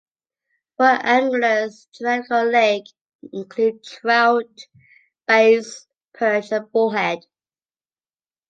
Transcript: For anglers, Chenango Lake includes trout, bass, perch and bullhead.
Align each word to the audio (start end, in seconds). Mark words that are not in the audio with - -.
For 0.77 0.85
anglers, 0.87 1.87
Chenango 1.93 2.51
Lake 2.51 2.85
includes 3.31 3.87
trout, 3.91 4.49
bass, 5.27 5.85
perch 6.15 6.51
and 6.51 6.71
bullhead. 6.71 7.19